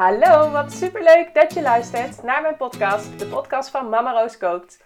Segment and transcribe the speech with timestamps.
[0.00, 4.78] Hallo, wat superleuk dat je luistert naar mijn podcast, de podcast van Mama Roos Kookt.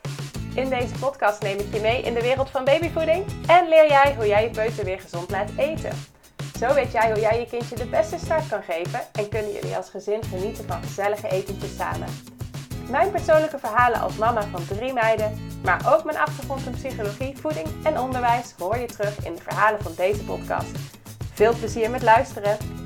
[0.55, 4.15] In deze podcast neem ik je mee in de wereld van babyvoeding en leer jij
[4.15, 5.91] hoe jij je peuter weer gezond laat eten.
[6.59, 9.77] Zo weet jij hoe jij je kindje de beste start kan geven en kunnen jullie
[9.77, 12.09] als gezin genieten van gezellige etentjes samen.
[12.91, 17.67] Mijn persoonlijke verhalen als mama van drie meiden, maar ook mijn achtergrond in psychologie, voeding
[17.85, 20.71] en onderwijs hoor je terug in de verhalen van deze podcast.
[21.33, 22.84] Veel plezier met luisteren!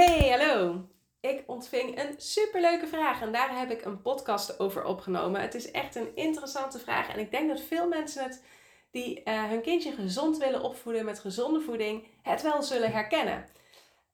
[0.00, 0.88] Hey, hallo!
[1.20, 5.40] Ik ontving een superleuke vraag en daar heb ik een podcast over opgenomen.
[5.40, 8.44] Het is echt een interessante vraag en ik denk dat veel mensen het
[8.90, 13.46] die uh, hun kindje gezond willen opvoeden met gezonde voeding het wel zullen herkennen.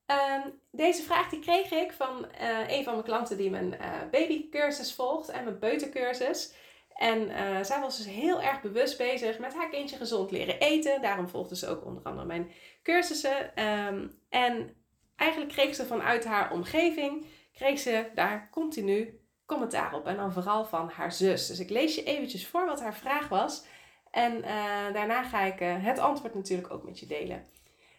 [0.06, 4.10] Um, deze vraag die kreeg ik van uh, een van mijn klanten die mijn uh,
[4.10, 6.54] babycursus volgt en mijn peutercursus.
[6.94, 7.30] En
[7.64, 11.02] zij was dus heel erg bewust bezig met haar kindje gezond leren eten.
[11.02, 12.50] Daarom volgde ze ook onder andere mijn
[12.82, 13.64] cursussen.
[13.64, 14.76] Um, en
[15.16, 20.06] eigenlijk kreeg ze vanuit haar omgeving, kreeg ze daar continu commentaar op.
[20.06, 21.46] En dan vooral van haar zus.
[21.46, 23.64] Dus ik lees je eventjes voor wat haar vraag was.
[24.10, 24.44] En uh,
[24.92, 27.46] daarna ga ik uh, het antwoord natuurlijk ook met je delen.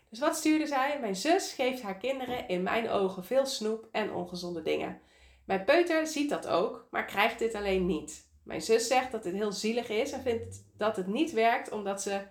[0.09, 0.97] Dus wat stuurde zij?
[1.01, 5.01] Mijn zus geeft haar kinderen in mijn ogen veel snoep en ongezonde dingen.
[5.45, 8.29] Mijn peuter ziet dat ook, maar krijgt dit alleen niet.
[8.43, 12.01] Mijn zus zegt dat dit heel zielig is en vindt dat het niet werkt omdat
[12.01, 12.21] ze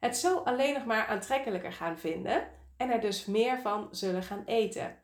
[0.00, 2.48] het zo alleen nog maar aantrekkelijker gaan vinden
[2.82, 5.02] en er dus meer van zullen gaan eten.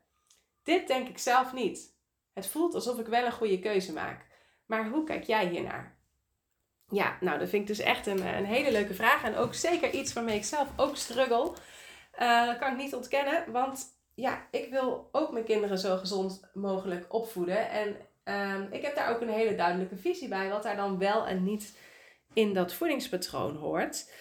[0.63, 1.97] Dit denk ik zelf niet.
[2.33, 4.25] Het voelt alsof ik wel een goede keuze maak.
[4.65, 5.97] Maar hoe kijk jij hiernaar?
[6.87, 9.23] Ja, nou, dat vind ik dus echt een, een hele leuke vraag.
[9.23, 11.53] En ook zeker iets waarmee ik zelf ook struggle.
[12.19, 13.51] Uh, dat kan ik niet ontkennen.
[13.51, 17.69] Want ja, ik wil ook mijn kinderen zo gezond mogelijk opvoeden.
[17.69, 20.49] En um, ik heb daar ook een hele duidelijke visie bij.
[20.49, 21.77] Wat daar dan wel en niet
[22.33, 24.11] in dat voedingspatroon hoort.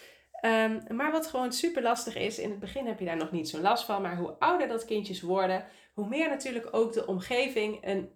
[0.40, 3.48] Um, maar wat gewoon super lastig is, in het begin heb je daar nog niet
[3.48, 7.78] zo'n last van, maar hoe ouder dat kindjes worden, hoe meer natuurlijk ook de omgeving
[7.86, 8.10] een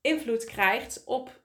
[0.00, 1.40] invloed krijgt op,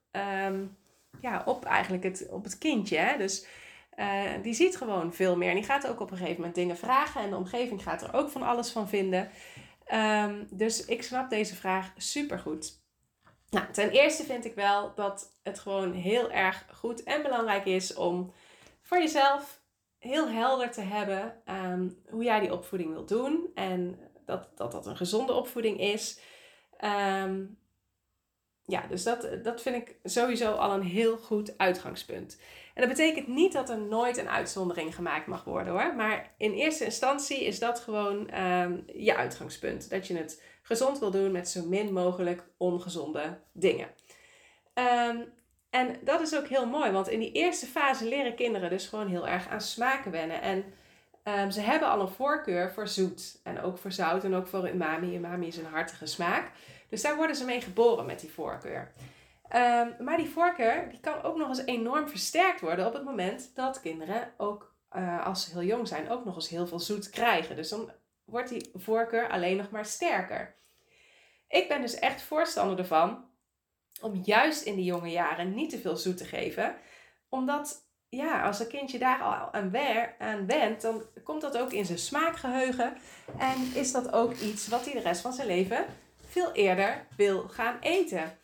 [0.45, 0.77] um,
[1.21, 2.97] ja, op eigenlijk het, op het kindje.
[2.97, 3.17] Hè?
[3.17, 3.47] Dus
[3.95, 6.77] uh, die ziet gewoon veel meer en die gaat ook op een gegeven moment dingen
[6.77, 9.29] vragen en de omgeving gaat er ook van alles van vinden.
[9.93, 12.85] Um, dus ik snap deze vraag super goed.
[13.49, 17.93] Nou, ten eerste vind ik wel dat het gewoon heel erg goed en belangrijk is
[17.93, 18.33] om
[18.81, 19.56] voor jezelf
[19.97, 23.51] heel helder te hebben um, hoe jij die opvoeding wilt doen.
[23.55, 26.19] En dat dat, dat een gezonde opvoeding is.
[26.81, 27.57] Um,
[28.65, 32.39] ja, dus dat, dat vind ik sowieso al een heel goed uitgangspunt.
[32.73, 35.95] En dat betekent niet dat er nooit een uitzondering gemaakt mag worden hoor.
[35.95, 39.89] Maar in eerste instantie is dat gewoon um, je uitgangspunt.
[39.89, 43.89] Dat je het gezond wil doen met zo min mogelijk ongezonde dingen.
[45.77, 49.07] En dat is ook heel mooi, want in die eerste fase leren kinderen dus gewoon
[49.07, 50.41] heel erg aan smaken wennen.
[50.41, 50.63] En
[51.23, 54.69] um, ze hebben al een voorkeur voor zoet en ook voor zout en ook voor
[54.69, 55.15] umami.
[55.15, 56.51] Umami is een hartige smaak.
[56.89, 58.91] Dus daar worden ze mee geboren met die voorkeur.
[59.55, 63.51] Um, maar die voorkeur die kan ook nog eens enorm versterkt worden op het moment
[63.55, 67.09] dat kinderen ook uh, als ze heel jong zijn ook nog eens heel veel zoet
[67.09, 67.55] krijgen.
[67.55, 67.91] Dus dan
[68.25, 70.55] wordt die voorkeur alleen nog maar sterker.
[71.47, 73.26] Ik ben dus echt voorstander ervan
[74.01, 76.75] om juist in die jonge jaren niet te veel zoet te geven.
[77.29, 81.71] Omdat, ja, als een kindje daar al aan, wer, aan went, dan komt dat ook
[81.71, 82.97] in zijn smaakgeheugen.
[83.37, 85.85] En is dat ook iets wat hij de rest van zijn leven
[86.29, 88.37] veel eerder wil gaan eten.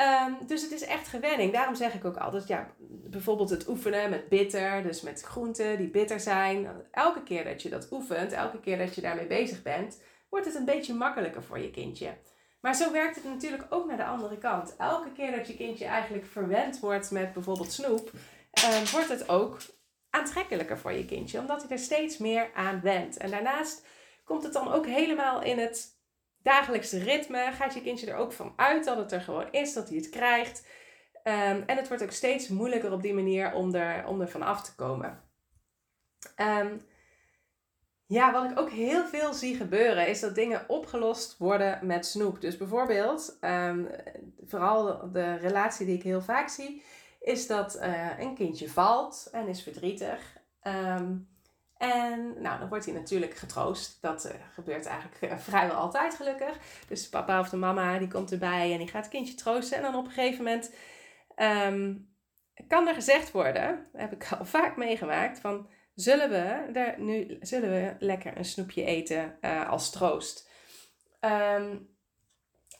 [0.00, 1.52] Um, dus het is echt gewenning.
[1.52, 2.70] Daarom zeg ik ook altijd, ja,
[3.10, 6.68] bijvoorbeeld het oefenen met bitter, dus met groenten die bitter zijn.
[6.90, 10.54] Elke keer dat je dat oefent, elke keer dat je daarmee bezig bent, wordt het
[10.54, 12.16] een beetje makkelijker voor je kindje.
[12.64, 14.76] Maar zo werkt het natuurlijk ook naar de andere kant.
[14.76, 18.10] Elke keer dat je kindje eigenlijk verwend wordt met bijvoorbeeld snoep,
[18.50, 19.58] eh, wordt het ook
[20.10, 23.16] aantrekkelijker voor je kindje, omdat hij er steeds meer aan wendt.
[23.16, 23.86] En daarnaast
[24.24, 25.98] komt het dan ook helemaal in het
[26.42, 27.52] dagelijkse ritme.
[27.52, 30.08] Gaat je kindje er ook van uit dat het er gewoon is, dat hij het
[30.08, 30.66] krijgt.
[31.24, 34.62] Um, en het wordt ook steeds moeilijker op die manier om er, om er af
[34.62, 35.22] te komen.
[36.36, 36.80] Um,
[38.14, 42.40] ja, wat ik ook heel veel zie gebeuren is dat dingen opgelost worden met snoep.
[42.40, 43.88] Dus bijvoorbeeld, um,
[44.46, 46.82] vooral de relatie die ik heel vaak zie,
[47.20, 50.36] is dat uh, een kindje valt en is verdrietig.
[50.62, 51.28] Um,
[51.76, 54.02] en nou, dan wordt hij natuurlijk getroost.
[54.02, 56.58] Dat uh, gebeurt eigenlijk uh, vrijwel altijd gelukkig.
[56.88, 59.76] Dus papa of de mama die komt erbij en die gaat het kindje troosten.
[59.76, 60.74] En dan op een gegeven moment
[61.36, 62.14] um,
[62.68, 67.70] kan er gezegd worden, heb ik al vaak meegemaakt, van zullen we, er nu, zullen
[67.70, 70.50] we lekker een snoepje eten uh, als troost.
[71.20, 71.92] Um,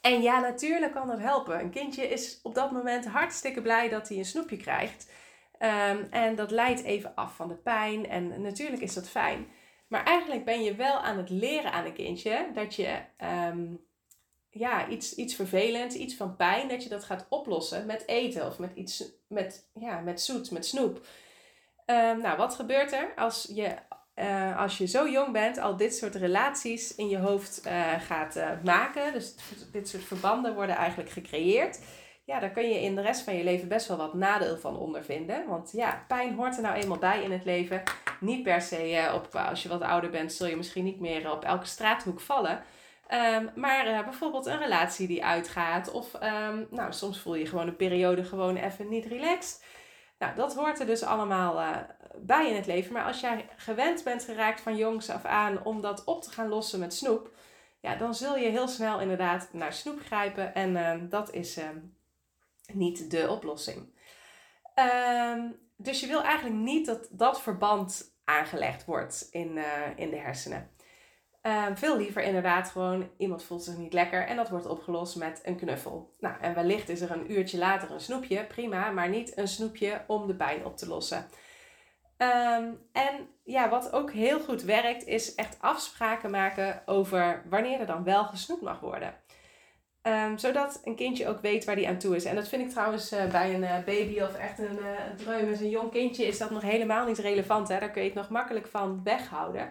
[0.00, 1.60] en ja, natuurlijk kan dat helpen.
[1.60, 5.10] Een kindje is op dat moment hartstikke blij dat hij een snoepje krijgt.
[5.58, 8.08] Um, en dat leidt even af van de pijn.
[8.08, 9.46] En natuurlijk is dat fijn.
[9.88, 13.74] Maar eigenlijk ben je wel aan het leren aan een kindje dat je ehm,
[14.50, 18.58] ja, iets, iets vervelends, iets van pijn, dat je dat gaat oplossen met eten of
[18.58, 21.06] met iets met, ja, met zoet, met snoep.
[21.84, 23.74] Ehm, nou, wat gebeurt er als je,
[24.16, 28.36] uh, als je zo jong bent al dit soort relaties in je hoofd uh, gaat
[28.36, 29.12] uh, maken?
[29.12, 29.34] Dus
[29.72, 31.80] dit soort verbanden worden eigenlijk gecreëerd.
[32.24, 34.76] Ja, daar kun je in de rest van je leven best wel wat nadeel van
[34.76, 35.48] ondervinden.
[35.48, 37.82] Want ja, pijn hoort er nou eenmaal bij in het leven.
[38.20, 41.44] Niet per se op, als je wat ouder bent, zul je misschien niet meer op
[41.44, 42.62] elke straathoek vallen.
[43.10, 45.90] Um, maar bijvoorbeeld een relatie die uitgaat.
[45.90, 49.64] Of um, nou, soms voel je gewoon een periode gewoon even niet relaxed.
[50.24, 51.76] Nou, dat hoort er dus allemaal uh,
[52.16, 52.92] bij in het leven.
[52.92, 56.48] Maar als jij gewend bent geraakt van jongs af aan om dat op te gaan
[56.48, 57.30] lossen met snoep.
[57.80, 60.54] Ja, dan zul je heel snel inderdaad naar snoep grijpen.
[60.54, 61.58] En uh, dat is
[62.72, 63.92] niet de oplossing.
[65.34, 69.58] Um, dus je wil eigenlijk niet dat dat verband aangelegd wordt in,
[69.96, 70.70] in de hersenen.
[71.46, 75.40] Um, veel liever inderdaad gewoon iemand voelt zich niet lekker en dat wordt opgelost met
[75.42, 76.14] een knuffel.
[76.18, 80.04] Nou, en wellicht is er een uurtje later een snoepje, prima, maar niet een snoepje
[80.06, 81.28] om de pijn op te lossen.
[82.18, 87.86] Um, en ja, wat ook heel goed werkt, is echt afspraken maken over wanneer er
[87.86, 89.14] dan wel gesnoept mag worden.
[90.02, 92.24] Um, zodat een kindje ook weet waar die aan toe is.
[92.24, 95.16] En dat vind ik trouwens uh, bij een uh, baby of echt een, uh, een
[95.16, 97.68] dreum, een jong kindje, is dat nog helemaal niet relevant.
[97.68, 97.78] Hè?
[97.78, 99.70] Daar kun je het nog makkelijk van weghouden.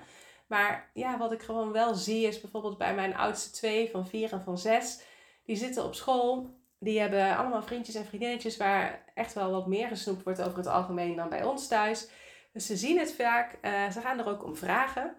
[0.54, 4.32] Maar ja, wat ik gewoon wel zie is bijvoorbeeld bij mijn oudste twee van vier
[4.32, 5.02] en van zes.
[5.46, 6.50] Die zitten op school.
[6.80, 10.68] Die hebben allemaal vriendjes en vriendinnetjes waar echt wel wat meer gesnoept wordt over het
[10.68, 12.08] algemeen dan bij ons thuis.
[12.52, 13.58] Dus ze zien het vaak.
[13.62, 15.16] Uh, ze gaan er ook om vragen.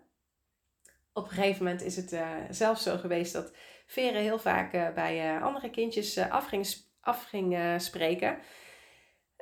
[1.12, 3.52] Op een gegeven moment is het uh, zelfs zo geweest dat
[3.86, 6.66] Veren heel vaak uh, bij andere kindjes af ging,
[7.00, 8.38] af ging spreken.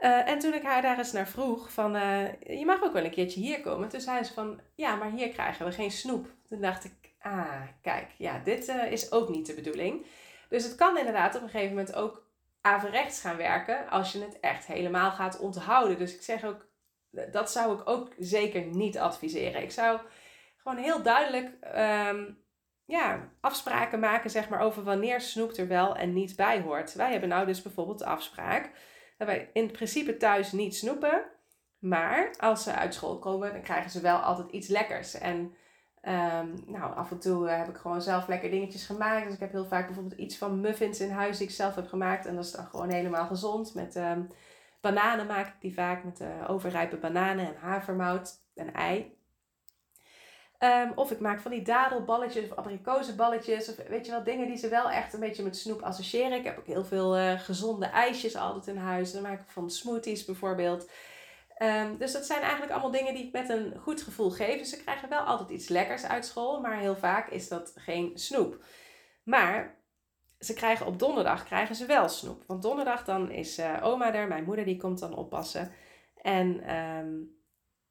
[0.03, 3.05] Uh, en toen ik haar daar eens naar vroeg, van uh, je mag ook wel
[3.05, 3.89] een keertje hier komen.
[3.89, 6.27] Toen zei ze van, ja, maar hier krijgen we geen snoep.
[6.49, 10.07] Toen dacht ik, ah, kijk, ja, dit uh, is ook niet de bedoeling.
[10.49, 12.27] Dus het kan inderdaad op een gegeven moment ook
[12.61, 15.99] averechts gaan werken als je het echt helemaal gaat onthouden.
[15.99, 16.67] Dus ik zeg ook,
[17.31, 19.63] dat zou ik ook zeker niet adviseren.
[19.63, 20.01] Ik zou
[20.57, 22.39] gewoon heel duidelijk um,
[22.85, 26.95] ja, afspraken maken zeg maar, over wanneer snoep er wel en niet bij hoort.
[26.95, 28.71] Wij hebben nou dus bijvoorbeeld de afspraak
[29.27, 31.23] dat wij in principe thuis niet snoepen.
[31.79, 35.15] Maar als ze uit school komen, dan krijgen ze wel altijd iets lekkers.
[35.15, 35.37] En
[36.03, 39.25] um, nou, af en toe eh, heb ik gewoon zelf lekker dingetjes gemaakt.
[39.25, 41.89] Dus ik heb heel vaak bijvoorbeeld iets van muffins in huis die ik zelf heb
[41.89, 42.27] gemaakt.
[42.27, 43.75] En dat is dan gewoon helemaal gezond.
[43.75, 44.31] Met um,
[44.81, 46.05] bananen maak ik die vaak.
[46.05, 49.17] Met uh, overrijpe bananen en havermout en ei.
[50.65, 53.69] Um, of ik maak van die dadelballetjes of abrikozenballetjes.
[53.69, 56.39] Of weet je wel, dingen die ze wel echt een beetje met snoep associëren.
[56.39, 59.13] Ik heb ook heel veel uh, gezonde ijsjes altijd in huis.
[59.13, 60.91] Dan maak ik van smoothies bijvoorbeeld.
[61.59, 64.59] Um, dus dat zijn eigenlijk allemaal dingen die ik met een goed gevoel geef.
[64.59, 66.61] Dus ze krijgen wel altijd iets lekkers uit school.
[66.61, 68.65] Maar heel vaak is dat geen snoep.
[69.25, 69.75] Maar
[70.39, 72.45] ze krijgen op donderdag krijgen ze wel snoep.
[72.47, 74.29] Want donderdag dan is uh, oma er.
[74.29, 75.73] Mijn moeder die komt dan oppassen.
[76.23, 76.77] En...
[76.77, 77.41] Um,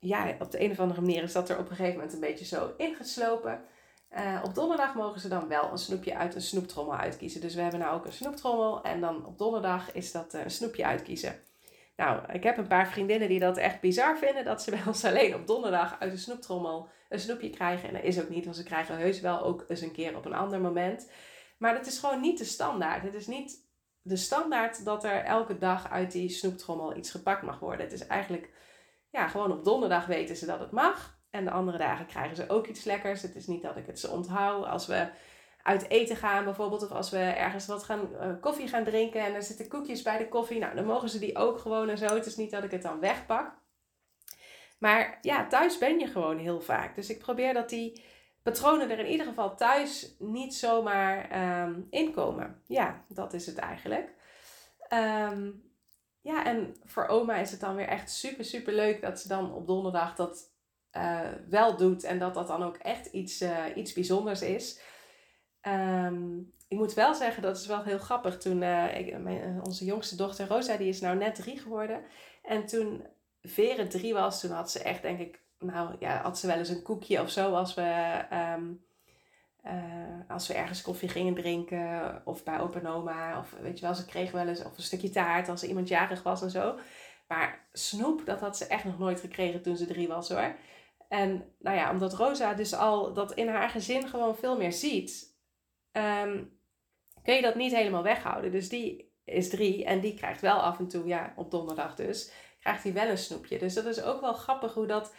[0.01, 2.19] ja, op de een of andere manier is dat er op een gegeven moment een
[2.19, 3.63] beetje zo ingeslopen.
[4.12, 7.42] Uh, op donderdag mogen ze dan wel een snoepje uit een snoeptrommel uitkiezen.
[7.42, 10.51] Dus we hebben nou ook een snoeptrommel en dan op donderdag is dat uh, een
[10.51, 11.44] snoepje uitkiezen.
[11.95, 14.45] Nou, ik heb een paar vriendinnen die dat echt bizar vinden.
[14.45, 17.88] Dat ze bij ons alleen op donderdag uit een snoeptrommel een snoepje krijgen.
[17.88, 20.25] En dat is ook niet, want ze krijgen heus wel ook eens een keer op
[20.25, 21.12] een ander moment.
[21.58, 23.03] Maar dat is gewoon niet de standaard.
[23.03, 23.70] Het is niet
[24.01, 27.86] de standaard dat er elke dag uit die snoeptrommel iets gepakt mag worden.
[27.86, 28.50] Het is eigenlijk
[29.12, 31.20] ja, gewoon op donderdag weten ze dat het mag.
[31.30, 33.22] En de andere dagen krijgen ze ook iets lekkers.
[33.22, 34.65] Het is niet dat ik het ze onthoud.
[34.65, 35.08] Als we
[35.63, 39.34] uit eten gaan bijvoorbeeld, of als we ergens wat gaan, uh, koffie gaan drinken en
[39.34, 42.15] er zitten koekjes bij de koffie, nou dan mogen ze die ook gewoon en zo.
[42.15, 43.60] Het is niet dat ik het dan wegpak.
[44.80, 46.96] Maar ja, thuis ben je gewoon heel vaak.
[46.96, 48.03] Dus ik probeer dat die
[48.44, 52.62] patronen er in ieder geval thuis niet zomaar um, inkomen.
[52.68, 54.13] Ja, dat is het eigenlijk.
[54.94, 55.70] Um,
[56.21, 59.53] ja, en voor oma is het dan weer echt super, super leuk dat ze dan
[59.53, 60.51] op donderdag dat
[60.97, 62.03] uh, wel doet.
[62.03, 64.81] En dat dat dan ook echt iets, uh, iets bijzonders is.
[65.67, 68.37] Um, ik moet wel zeggen, dat is wel heel grappig.
[68.37, 72.03] Toen mijn, onze jongste dochter Rosa, die is nou net drie geworden.
[72.43, 73.05] En toen
[73.41, 76.69] Vere drie was, toen had ze echt, denk ik, nou ja, had ze wel eens
[76.69, 78.21] een koekje of zo als we...
[78.55, 78.89] Um,
[79.63, 79.74] uh,
[80.27, 83.39] als we ergens koffie gingen drinken of bij opa oma.
[83.39, 85.88] Of weet je wel, ze kregen wel eens of een stukje taart als er iemand
[85.88, 86.80] jarig was en zo.
[87.27, 90.56] Maar snoep, dat had ze echt nog nooit gekregen toen ze drie was hoor.
[91.10, 95.38] En nou ja, omdat Rosa dus al dat in haar gezin gewoon veel meer ziet,
[95.91, 96.60] um,
[97.24, 98.51] kun je dat niet helemaal weghouden.
[98.51, 102.32] Dus die is drie en die krijgt wel af en toe, ja, op donderdag dus,
[102.60, 103.58] krijgt hij wel een snoepje.
[103.58, 105.15] Dus dat is ook wel grappig hoe dat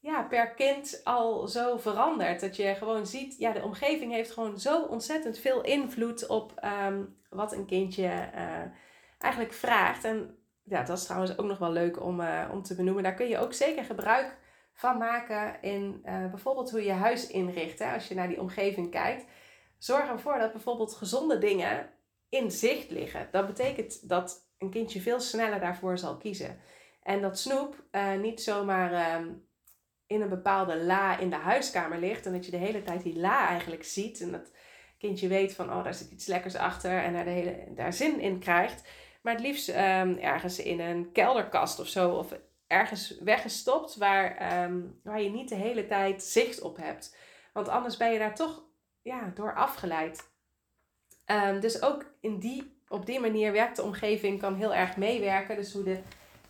[0.00, 2.40] ja, per kind al zo verandert.
[2.40, 7.04] Dat je gewoon ziet, ja, de omgeving heeft gewoon zo ontzettend veel invloed op ehm,
[7.30, 8.62] wat een kindje uh,
[9.18, 10.04] eigenlijk vraagt.
[10.04, 13.02] En ja, dat is trouwens ook nog wel leuk om, uh, om te benoemen.
[13.02, 14.38] Daar kun je ook zeker gebruik
[14.72, 17.78] van maken in uh, bijvoorbeeld hoe je huis inricht.
[17.78, 17.92] Hè?
[17.94, 19.24] Als je naar die omgeving kijkt.
[19.78, 21.90] Zorg ervoor dat bijvoorbeeld gezonde dingen
[22.28, 23.28] in zicht liggen.
[23.30, 26.60] Dat betekent dat een kindje veel sneller daarvoor zal kiezen.
[27.02, 27.84] En dat snoep
[28.20, 29.47] niet zomaar um,
[30.08, 32.26] in een bepaalde la in de huiskamer ligt.
[32.26, 34.20] En dat je de hele tijd die la eigenlijk ziet.
[34.20, 34.52] En dat
[34.98, 37.02] kindje weet van, oh, daar zit iets lekkers achter.
[37.02, 38.88] En daar, de hele, daar zin in krijgt.
[39.22, 39.76] Maar het liefst um,
[40.18, 42.10] ergens in een kelderkast of zo.
[42.10, 47.16] Of ergens weggestopt waar, um, waar je niet de hele tijd zicht op hebt.
[47.52, 48.62] Want anders ben je daar toch
[49.02, 50.30] ja, door afgeleid.
[51.26, 55.56] Um, dus ook in die, op die manier werkt de omgeving, kan heel erg meewerken.
[55.56, 56.00] Dus hoe de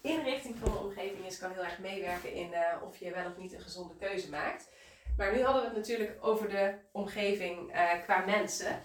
[0.01, 3.37] inrichting van de omgeving is, kan heel erg meewerken in uh, of je wel of
[3.37, 4.71] niet een gezonde keuze maakt.
[5.17, 8.81] Maar nu hadden we het natuurlijk over de omgeving uh, qua mensen.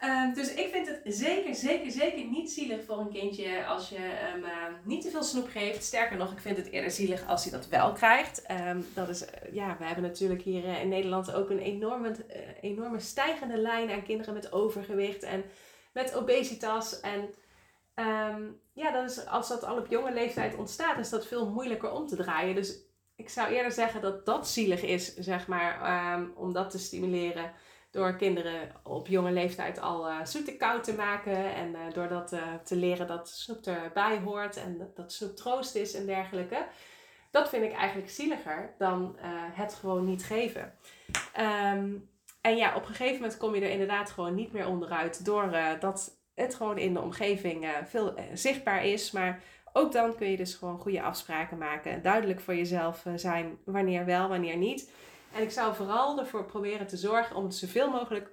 [0.00, 3.98] Uh, dus ik vind het zeker, zeker, zeker niet zielig voor een kindje als je
[3.98, 4.50] hem uh,
[4.84, 5.84] niet te veel snoep geeft.
[5.84, 8.50] Sterker nog, ik vind het eerder zielig als hij dat wel krijgt.
[8.50, 12.14] Um, dat is, ja, we hebben natuurlijk hier in Nederland ook een enorme,
[12.60, 15.44] enorme stijgende lijn aan kinderen met overgewicht en
[15.92, 17.00] met obesitas.
[17.00, 17.34] En
[17.94, 21.90] um, ja, dat is, als dat al op jonge leeftijd ontstaat, is dat veel moeilijker
[21.90, 22.54] om te draaien.
[22.54, 22.78] Dus
[23.16, 27.52] ik zou eerder zeggen dat dat zielig is, zeg maar, um, om dat te stimuleren.
[27.90, 31.54] Door kinderen op jonge leeftijd al uh, zoete koud te maken.
[31.54, 34.56] En uh, door dat uh, te leren dat snoep erbij hoort.
[34.56, 36.66] En dat, snoep troost is en dergelijke.
[37.30, 39.16] Dat vind ik eigenlijk zieliger dan
[39.52, 40.72] het gewoon niet geven.
[41.40, 42.10] Um,
[42.40, 45.24] en ja, op een gegeven moment kom je er inderdaad gewoon niet meer onderuit.
[45.24, 49.10] Doordat dat het gewoon in de omgeving veel zichtbaar is.
[49.10, 52.02] Maar ook dan kun je dus gewoon goede afspraken maken.
[52.02, 54.90] Duidelijk voor jezelf zijn wanneer wel, wanneer niet.
[55.34, 58.30] En ik zou vooral ervoor proberen te zorgen om het zoveel mogelijk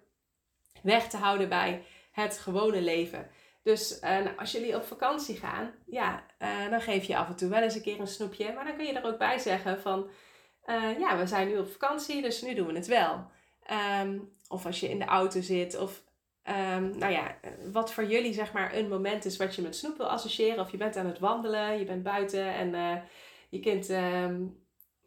[0.84, 3.29] weg te houden bij het gewone leven.
[3.63, 6.24] Dus nou, als jullie op vakantie gaan, ja,
[6.70, 8.53] dan geef je af en toe wel eens een keer een snoepje.
[8.53, 10.10] Maar dan kun je er ook bij zeggen van,
[11.00, 13.31] ja, we zijn nu op vakantie, dus nu doen we het wel.
[14.01, 16.03] Um, of als je in de auto zit, of
[16.48, 17.36] um, nou ja,
[17.71, 20.60] wat voor jullie zeg maar een moment is wat je met snoep wil associëren.
[20.60, 23.01] Of je bent aan het wandelen, je bent buiten en
[23.50, 24.60] je kind um,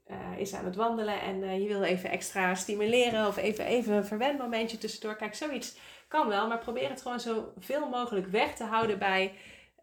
[0.06, 3.94] uh, is aan het wandelen en uh, je wil even extra stimuleren of even, even
[3.94, 5.16] een verwendmomentje tussendoor.
[5.16, 5.76] Kijk, zoiets
[6.08, 9.32] kan wel, maar probeer het gewoon zo veel mogelijk weg te houden bij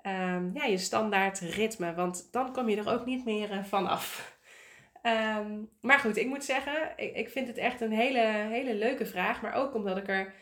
[0.04, 4.36] um, ja, je standaard ritme, want dan kom je er ook niet meer van af.
[5.04, 9.06] Um, maar goed, ik moet zeggen, ik, ik vind het echt een hele, hele leuke
[9.06, 10.34] vraag, maar ook omdat ik er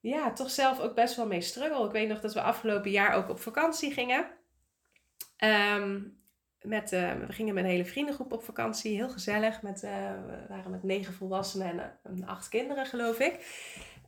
[0.00, 1.86] ja, toch zelf ook best wel mee struggle.
[1.86, 4.26] Ik weet nog dat we afgelopen jaar ook op vakantie gingen.
[5.44, 6.18] Um,
[6.60, 8.94] met, uh, we gingen met een hele vriendengroep op vakantie.
[8.94, 9.62] Heel gezellig.
[9.62, 9.90] Met, uh,
[10.26, 13.32] we waren met negen volwassenen en uh, acht kinderen, geloof ik.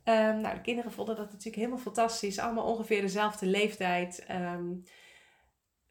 [0.05, 2.39] Um, nou, de kinderen vonden dat natuurlijk helemaal fantastisch.
[2.39, 4.25] Allemaal ongeveer dezelfde leeftijd.
[4.31, 4.83] Um,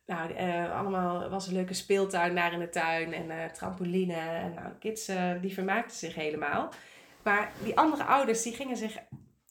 [0.07, 0.39] nou,
[0.71, 3.13] allemaal was een leuke speeltuin daar in de tuin.
[3.13, 4.15] En trampoline.
[4.15, 6.73] En nou, kids die vermaakten zich helemaal.
[7.23, 8.99] Maar die andere ouders, die gingen zich...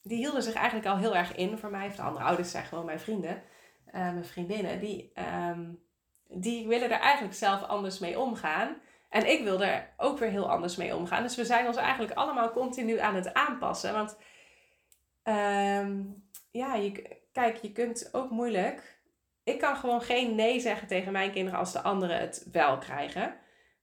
[0.04, 1.88] Die hielden zich eigenlijk al heel erg in voor mij.
[1.88, 3.44] Of de andere ouders zijn gewoon mijn vrienden.
[3.92, 4.80] mijn vriendinnen.
[4.80, 5.12] Die...
[5.50, 5.90] Um,
[6.34, 8.76] die willen er eigenlijk zelf anders mee omgaan.
[9.10, 11.24] En ik wil er ook weer heel anders mee omgaan.
[11.24, 13.94] Dus we zijn ons eigenlijk allemaal continu aan het aanpassen.
[13.94, 14.18] Want
[15.24, 16.92] um, ja,
[17.32, 19.00] kijk, je kunt ook moeilijk.
[19.44, 23.36] Ik kan gewoon geen nee zeggen tegen mijn kinderen als de anderen het wel krijgen.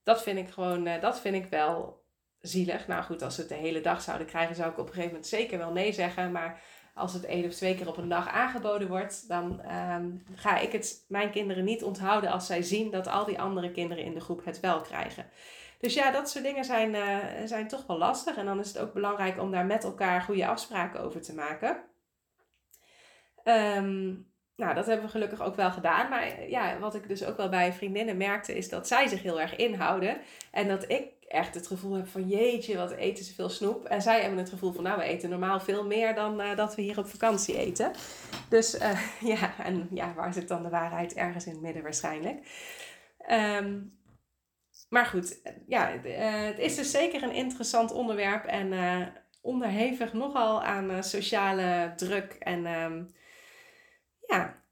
[0.02, 1.97] Dat vind ik gewoon, uh, dat vind ik wel
[2.40, 2.86] zielig.
[2.86, 5.10] Nou goed, als ze het de hele dag zouden krijgen, zou ik op een gegeven
[5.10, 6.32] moment zeker wel nee zeggen.
[6.32, 6.60] Maar
[6.94, 9.60] als het één of twee keer op een dag aangeboden wordt, dan
[9.92, 13.70] um, ga ik het mijn kinderen niet onthouden als zij zien dat al die andere
[13.70, 15.26] kinderen in de groep het wel krijgen.
[15.78, 18.36] Dus ja, dat soort dingen zijn, uh, zijn toch wel lastig.
[18.36, 21.76] En dan is het ook belangrijk om daar met elkaar goede afspraken over te maken.
[23.44, 24.26] Um,
[24.56, 26.08] nou, dat hebben we gelukkig ook wel gedaan.
[26.08, 29.40] Maar ja, wat ik dus ook wel bij vriendinnen merkte, is dat zij zich heel
[29.40, 30.20] erg inhouden.
[30.50, 33.84] En dat ik echt het gevoel heb van jeetje, wat eten ze veel snoep.
[33.84, 36.74] En zij hebben het gevoel van nou, we eten normaal veel meer dan uh, dat
[36.74, 37.92] we hier op vakantie eten.
[38.48, 39.00] Dus uh,
[39.34, 41.14] ja, en ja, waar zit dan de waarheid?
[41.14, 42.38] Ergens in het midden waarschijnlijk.
[43.30, 43.96] Um,
[44.88, 48.72] maar goed, ja, uh, het is dus zeker een interessant onderwerp en
[49.40, 52.66] onderhevig nogal aan sociale druk en...
[52.66, 53.16] Um,
[54.26, 54.62] ja,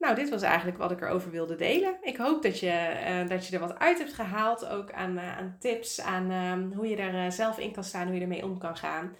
[0.00, 1.98] nou, dit was eigenlijk wat ik erover wilde delen.
[2.02, 4.66] Ik hoop dat je, uh, dat je er wat uit hebt gehaald.
[4.66, 8.06] Ook aan, uh, aan tips, aan uh, hoe je daar uh, zelf in kan staan,
[8.06, 9.16] hoe je ermee om kan gaan.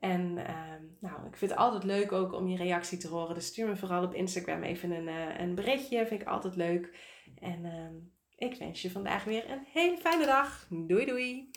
[0.00, 3.34] En ehm, nou, ik vind het altijd leuk ook om je reactie te horen.
[3.34, 5.08] Dus stuur me vooral op Instagram even een,
[5.40, 6.06] een berichtje.
[6.06, 6.96] Vind ik altijd leuk.
[7.40, 7.94] En ehm,
[8.36, 10.66] Ik wens je vandaag weer een hele fijne dag.
[10.70, 11.50] Doei doei!